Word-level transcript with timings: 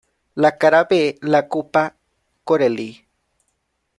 La 0.43 0.57
cara 0.57 0.85
B 0.89 1.19
la 1.21 1.41
ocupa 1.41 1.93
Corelli. 2.43 2.89